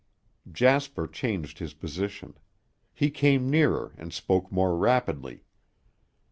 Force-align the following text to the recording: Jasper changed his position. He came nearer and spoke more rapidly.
Jasper 0.51 1.05
changed 1.05 1.59
his 1.59 1.75
position. 1.75 2.33
He 2.91 3.11
came 3.11 3.47
nearer 3.51 3.93
and 3.99 4.11
spoke 4.11 4.51
more 4.51 4.75
rapidly. 4.75 5.43